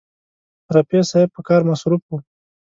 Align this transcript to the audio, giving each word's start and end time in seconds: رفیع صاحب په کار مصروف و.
رفیع 0.75 1.03
صاحب 1.09 1.29
په 1.35 1.41
کار 1.47 1.61
مصروف 1.69 2.01
و. 2.07 2.11